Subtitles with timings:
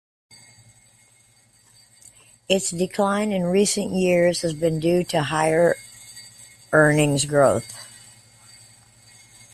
[2.49, 5.75] Its decline in recent years has been due to higher
[6.71, 7.71] earnings growth.